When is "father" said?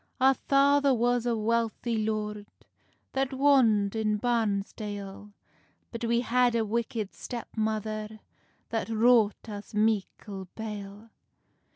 0.33-0.95